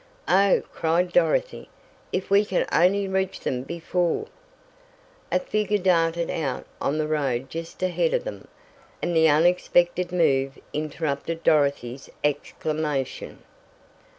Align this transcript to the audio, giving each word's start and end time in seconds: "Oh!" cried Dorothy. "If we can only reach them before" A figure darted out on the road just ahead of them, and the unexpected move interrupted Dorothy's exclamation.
"Oh!" 0.27 0.63
cried 0.73 1.13
Dorothy. 1.13 1.69
"If 2.11 2.31
we 2.31 2.43
can 2.43 2.65
only 2.71 3.07
reach 3.07 3.41
them 3.41 3.61
before" 3.61 4.25
A 5.31 5.39
figure 5.39 5.77
darted 5.77 6.31
out 6.31 6.65
on 6.81 6.97
the 6.97 7.05
road 7.07 7.51
just 7.51 7.83
ahead 7.83 8.15
of 8.15 8.23
them, 8.23 8.47
and 9.03 9.15
the 9.15 9.29
unexpected 9.29 10.11
move 10.11 10.57
interrupted 10.73 11.43
Dorothy's 11.43 12.09
exclamation. 12.23 13.43